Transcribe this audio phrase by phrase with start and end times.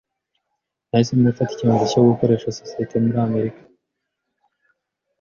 [0.89, 3.61] Nahisemo gufata icyemezo cyo gukorera sosiyete muri Amerika.